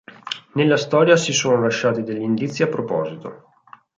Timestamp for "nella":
0.53-0.77